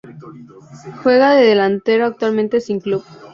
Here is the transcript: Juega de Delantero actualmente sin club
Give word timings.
Juega 1.03 1.35
de 1.35 1.45
Delantero 1.45 2.07
actualmente 2.07 2.59
sin 2.59 2.79
club 2.79 3.03